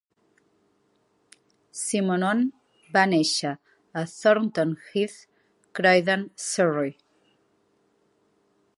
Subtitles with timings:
[1.81, 2.41] Simonon
[2.97, 3.53] va néixer
[4.01, 5.21] a Thornton Heath,
[5.81, 6.95] Croydon, Surrey.